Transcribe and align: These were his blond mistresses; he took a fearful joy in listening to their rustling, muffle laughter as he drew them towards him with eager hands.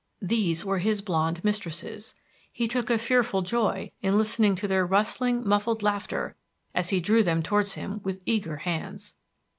These 0.23 0.65
were 0.65 0.79
his 0.79 0.99
blond 0.99 1.43
mistresses; 1.43 2.15
he 2.51 2.67
took 2.67 2.89
a 2.89 2.97
fearful 2.97 3.43
joy 3.43 3.91
in 4.01 4.17
listening 4.17 4.55
to 4.55 4.67
their 4.67 4.83
rustling, 4.83 5.47
muffle 5.47 5.77
laughter 5.79 6.35
as 6.73 6.89
he 6.89 6.99
drew 6.99 7.21
them 7.21 7.43
towards 7.43 7.73
him 7.75 8.01
with 8.03 8.23
eager 8.25 8.55
hands. 8.55 9.13